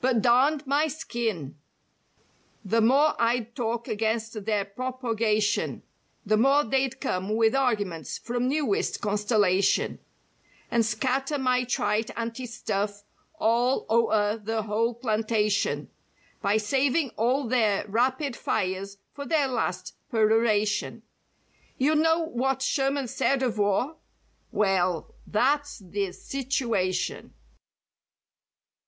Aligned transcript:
"But 0.00 0.20
darned 0.20 0.66
my 0.66 0.88
skin! 0.88 1.60
The 2.64 2.80
more 2.80 3.14
I'd 3.22 3.54
talk 3.54 3.86
against 3.86 4.44
their 4.44 4.64
propogation 4.64 5.82
"The 6.24 6.36
more 6.36 6.64
they'd 6.64 7.00
come 7.00 7.36
with 7.36 7.54
arguments 7.54 8.18
from 8.18 8.48
newest 8.48 9.00
constellation 9.00 10.00
"And 10.72 10.84
scatter 10.84 11.38
my 11.38 11.62
trite 11.62 12.10
anti 12.16 12.46
stuff 12.46 13.04
all 13.34 13.86
o'er 13.88 14.38
the 14.38 14.62
whole 14.62 14.92
plantation, 14.92 15.88
"By 16.42 16.56
saving 16.56 17.10
all 17.10 17.46
their 17.46 17.86
'rapid 17.86 18.34
fires' 18.34 18.98
for 19.12 19.24
their 19.24 19.46
last 19.46 19.94
per¬ 20.12 20.32
oration. 20.32 21.02
"You 21.78 21.94
know 21.94 22.24
what 22.24 22.60
Sherman 22.60 23.06
said 23.06 23.40
of 23.40 23.56
war? 23.56 23.98
Well, 24.50 25.14
that's 25.28 25.78
the 25.78 26.10
situation." 26.10 27.34